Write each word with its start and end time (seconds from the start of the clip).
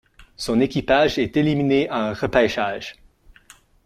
Son 0.35 0.59
équipage 0.61 1.19
est 1.19 1.37
éliminé 1.37 1.87
en 1.91 2.13
repêchage. 2.13 2.95